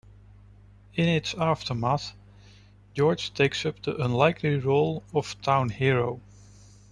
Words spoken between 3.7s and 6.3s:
the unlikely role of town hero.